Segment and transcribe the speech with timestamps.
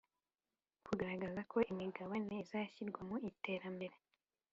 [0.85, 3.95] kugaragaza ko imigabane izashyirwa mu iterambere